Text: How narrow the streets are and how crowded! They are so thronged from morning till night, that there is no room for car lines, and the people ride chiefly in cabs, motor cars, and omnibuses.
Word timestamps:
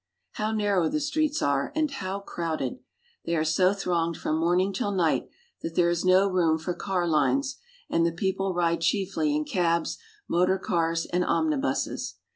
How 0.31 0.51
narrow 0.51 0.89
the 0.89 0.99
streets 0.99 1.43
are 1.43 1.71
and 1.75 1.91
how 1.91 2.21
crowded! 2.21 2.79
They 3.25 3.35
are 3.35 3.43
so 3.43 3.71
thronged 3.71 4.17
from 4.17 4.39
morning 4.39 4.73
till 4.73 4.91
night, 4.91 5.29
that 5.61 5.75
there 5.75 5.91
is 5.91 6.03
no 6.03 6.27
room 6.27 6.57
for 6.57 6.73
car 6.73 7.07
lines, 7.07 7.57
and 7.87 8.03
the 8.03 8.11
people 8.11 8.55
ride 8.55 8.81
chiefly 8.81 9.35
in 9.35 9.45
cabs, 9.45 9.99
motor 10.27 10.57
cars, 10.57 11.05
and 11.13 11.23
omnibuses. 11.23 12.15